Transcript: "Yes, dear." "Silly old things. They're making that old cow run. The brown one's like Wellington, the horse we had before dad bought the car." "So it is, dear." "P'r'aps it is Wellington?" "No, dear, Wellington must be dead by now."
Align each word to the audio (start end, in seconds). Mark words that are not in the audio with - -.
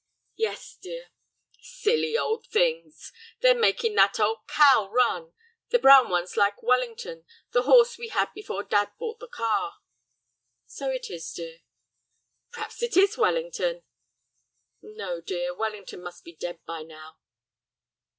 "Yes, 0.37 0.79
dear." 0.81 1.11
"Silly 1.61 2.17
old 2.17 2.47
things. 2.47 3.13
They're 3.41 3.53
making 3.53 3.93
that 3.97 4.19
old 4.19 4.47
cow 4.47 4.89
run. 4.91 5.35
The 5.69 5.77
brown 5.77 6.09
one's 6.09 6.35
like 6.35 6.63
Wellington, 6.63 7.23
the 7.51 7.61
horse 7.61 7.99
we 7.99 8.07
had 8.07 8.33
before 8.33 8.63
dad 8.63 8.93
bought 8.97 9.19
the 9.19 9.27
car." 9.27 9.75
"So 10.65 10.89
it 10.89 11.11
is, 11.11 11.31
dear." 11.31 11.59
"P'r'aps 12.51 12.81
it 12.81 12.97
is 12.97 13.15
Wellington?" 13.15 13.83
"No, 14.81 15.21
dear, 15.21 15.53
Wellington 15.53 16.01
must 16.01 16.23
be 16.23 16.33
dead 16.35 16.65
by 16.65 16.81
now." 16.81 17.19